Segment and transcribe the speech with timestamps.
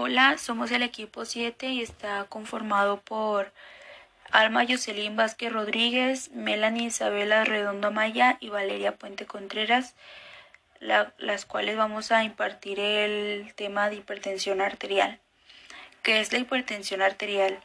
[0.00, 3.52] Hola, somos el equipo 7 y está conformado por
[4.30, 9.96] Alma Jocelyn Vázquez Rodríguez, Melanie Isabela Redondo Maya y Valeria Puente Contreras,
[10.78, 15.18] las cuales vamos a impartir el tema de hipertensión arterial.
[16.04, 17.58] ¿Qué es la hipertensión arterial?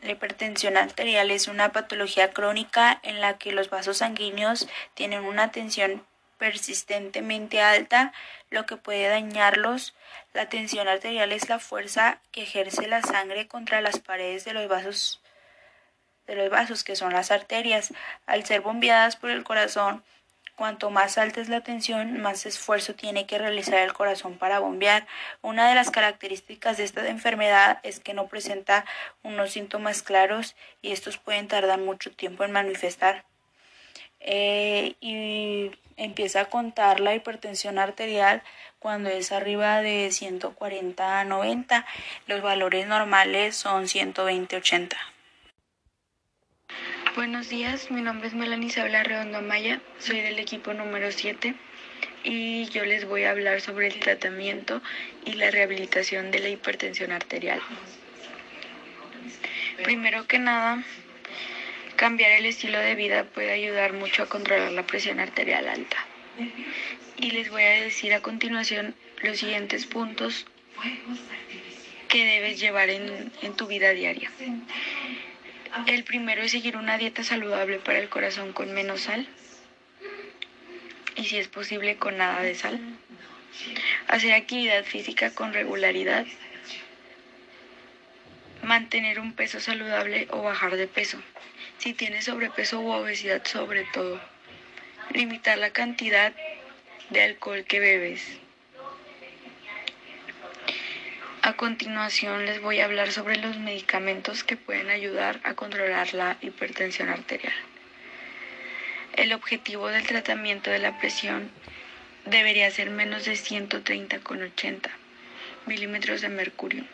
[0.00, 5.50] La hipertensión arterial es una patología crónica en la que los vasos sanguíneos tienen una
[5.50, 6.02] tensión
[6.38, 8.12] persistentemente alta,
[8.50, 9.94] lo que puede dañarlos.
[10.32, 14.68] La tensión arterial es la fuerza que ejerce la sangre contra las paredes de los
[14.68, 15.20] vasos
[16.26, 17.92] de los vasos que son las arterias.
[18.26, 20.04] Al ser bombeadas por el corazón,
[20.58, 25.06] Cuanto más alta es la tensión, más esfuerzo tiene que realizar el corazón para bombear.
[25.40, 28.84] Una de las características de esta enfermedad es que no presenta
[29.22, 33.24] unos síntomas claros y estos pueden tardar mucho tiempo en manifestar.
[34.20, 38.42] Eh, y empieza a contar la hipertensión arterial
[38.78, 41.86] cuando es arriba de 140 a 90.
[42.26, 44.96] Los valores normales son 120 80.
[47.16, 51.56] Buenos días, mi nombre es Melanie Isabela Redondo Maya, soy del equipo número 7
[52.22, 54.80] y yo les voy a hablar sobre el tratamiento
[55.24, 57.60] y la rehabilitación de la hipertensión arterial.
[59.82, 60.84] Primero que nada,
[61.98, 65.96] cambiar el estilo de vida puede ayudar mucho a controlar la presión arterial alta.
[67.16, 70.46] Y les voy a decir a continuación los siguientes puntos
[72.08, 74.30] que debes llevar en, tu vida diaria.
[75.88, 79.26] El primero es seguir una dieta saludable para el corazón con menos sal
[81.16, 82.78] y si es posible con nada de sal.
[84.06, 86.26] Hacer actividad física con regularidad.
[88.62, 91.20] Mantener un peso saludable o bajar de peso.
[91.78, 94.20] Si tienes sobrepeso u obesidad sobre todo.
[95.10, 96.32] Limitar la cantidad
[97.10, 98.38] de alcohol que bebes.
[101.42, 106.36] A continuación les voy a hablar sobre los medicamentos que pueden ayudar a controlar la
[106.42, 107.54] hipertensión arterial.
[109.14, 111.50] El objetivo del tratamiento de la presión
[112.26, 114.90] debería ser menos de 130,80
[115.66, 116.84] milímetros de mercurio.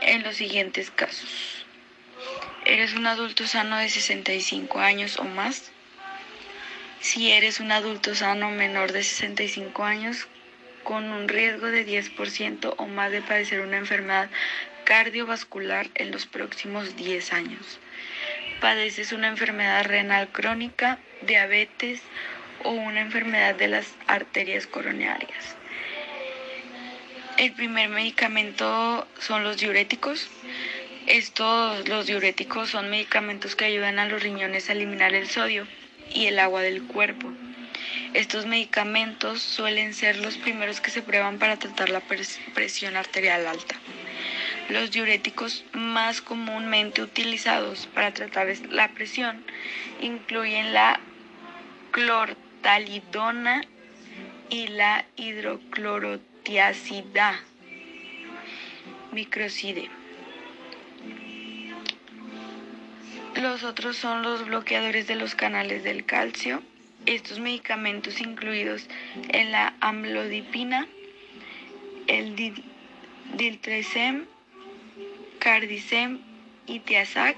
[0.00, 1.61] En los siguientes casos.
[2.72, 5.70] ¿Eres un adulto sano de 65 años o más?
[7.00, 10.26] Si eres un adulto sano menor de 65 años,
[10.82, 14.30] con un riesgo de 10% o más de padecer una enfermedad
[14.86, 17.78] cardiovascular en los próximos 10 años.
[18.62, 22.00] Padeces una enfermedad renal crónica, diabetes
[22.64, 25.56] o una enfermedad de las arterias coronarias.
[27.36, 30.30] El primer medicamento son los diuréticos.
[31.12, 35.66] Estos, los diuréticos, son medicamentos que ayudan a los riñones a eliminar el sodio
[36.10, 37.30] y el agua del cuerpo.
[38.14, 43.74] Estos medicamentos suelen ser los primeros que se prueban para tratar la presión arterial alta.
[44.70, 49.44] Los diuréticos más comúnmente utilizados para tratar la presión
[50.00, 50.98] incluyen la
[51.90, 53.60] clortalidona
[54.48, 57.38] y la hidroclorotiazida
[59.12, 59.90] microcide.
[63.42, 66.62] Los otros son los bloqueadores de los canales del calcio
[67.06, 68.86] estos medicamentos incluidos
[69.30, 70.86] en la amlodipina,
[72.06, 72.36] el
[73.34, 74.26] diltresem,
[75.40, 76.20] cardicem
[76.68, 77.36] y tiazac,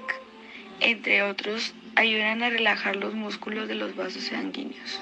[0.81, 5.01] entre otros, ayudan a relajar los músculos de los vasos sanguíneos.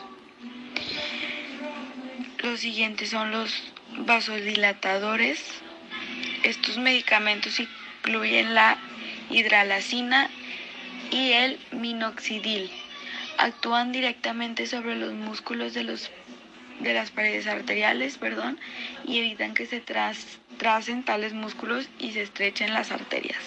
[2.44, 5.42] Los siguientes son los vasodilatadores.
[6.44, 8.78] Estos medicamentos incluyen la
[9.30, 10.30] hidralacina
[11.12, 12.70] y el minoxidil
[13.36, 16.10] actúan directamente sobre los músculos de, los,
[16.80, 18.58] de las paredes arteriales perdón,
[19.04, 23.38] y evitan que se tracen tales músculos y se estrechen las arterias.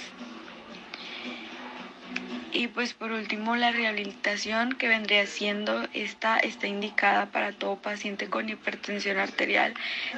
[2.53, 8.29] Y pues por último la rehabilitación que vendría siendo esta está indicada para todo paciente
[8.29, 9.73] con hipertensión arterial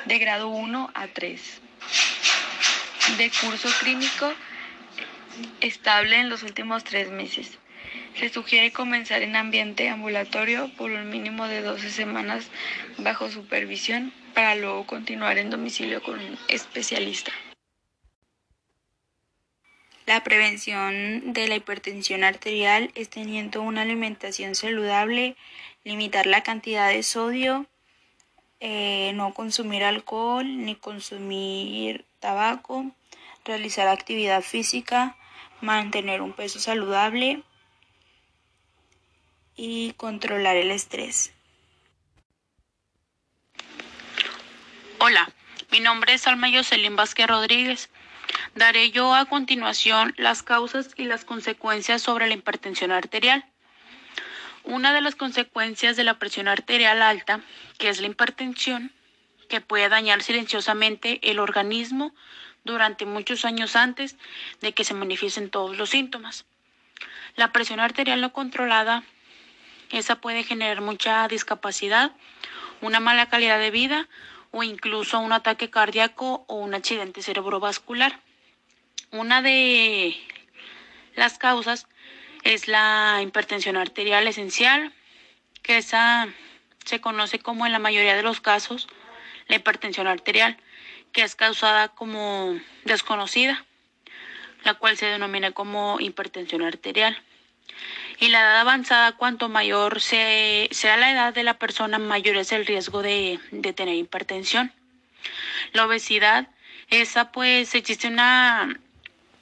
[0.06, 1.62] de grado 1 a 3.
[3.18, 4.32] De curso clínico
[5.62, 7.58] estable en los últimos tres meses.
[8.16, 12.50] Se sugiere comenzar en ambiente ambulatorio por un mínimo de 12 semanas
[12.98, 17.32] bajo supervisión para luego continuar en domicilio con un especialista.
[20.08, 25.36] La prevención de la hipertensión arterial es teniendo una alimentación saludable,
[25.84, 27.66] limitar la cantidad de sodio,
[28.62, 32.86] eh, no consumir alcohol ni consumir tabaco,
[33.44, 35.18] realizar actividad física,
[35.62, 37.44] mantener un peso saludable,
[39.58, 41.34] y controlar el estrés.
[45.00, 45.30] Hola,
[45.70, 47.90] Mi nombre es Alma Jocelyn Vázquez Rodríguez.
[48.56, 53.44] Daré yo a continuación las causas y las consecuencias sobre la hipertensión arterial.
[54.64, 57.42] Una de las consecuencias de la presión arterial alta,
[57.78, 58.94] que es la hipertensión,
[59.50, 62.14] que puede dañar silenciosamente el organismo
[62.68, 64.16] durante muchos años antes
[64.62, 66.46] de que se manifiesten todos los síntomas.
[67.36, 69.04] La presión arterial no controlada,
[69.92, 72.12] esa puede generar mucha discapacidad,
[72.82, 74.08] una mala calidad de vida
[74.52, 78.20] o incluso un ataque cardíaco o un accidente cerebrovascular.
[79.12, 80.16] Una de
[81.16, 81.88] las causas
[82.44, 84.94] es la hipertensión arterial esencial,
[85.64, 86.28] que esa
[86.86, 88.88] se conoce como en la mayoría de los casos
[89.48, 90.58] la hipertensión arterial,
[91.12, 93.66] que es causada como desconocida,
[94.64, 97.22] la cual se denomina como hipertensión arterial.
[98.20, 102.66] Y la edad avanzada, cuanto mayor sea la edad de la persona, mayor es el
[102.66, 104.74] riesgo de, de tener hipertensión.
[105.74, 106.48] La obesidad,
[106.90, 108.80] esa pues existe una,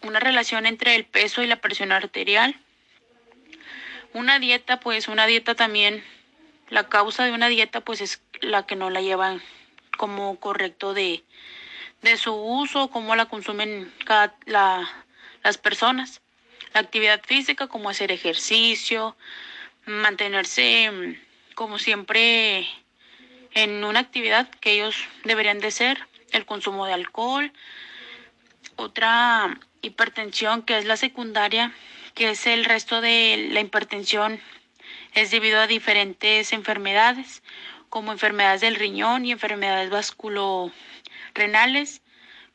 [0.02, 2.56] una relación entre el peso y la presión arterial.
[4.14, 6.04] Una dieta, pues una dieta también,
[6.70, 9.42] la causa de una dieta pues es la que no la llevan
[9.98, 11.24] como correcto de,
[12.06, 13.92] de su uso, cómo la consumen
[14.46, 16.22] las personas.
[16.74, 19.18] La actividad física, como hacer ejercicio,
[19.86, 22.68] mantenerse mm, como siempre
[23.54, 27.52] en una actividad que ellos deberían de ser, el consumo de alcohol,
[28.76, 31.72] otra hipertensión que es la secundaria,
[32.14, 34.40] que es el resto de la hipertensión,
[35.14, 37.42] es debido a diferentes enfermedades,
[37.90, 39.90] como enfermedades del riñón y enfermedades
[41.36, 42.02] vasculorenales,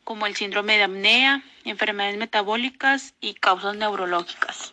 [0.04, 4.72] como el síndrome de apnea, enfermedades metabólicas y causas neurológicas.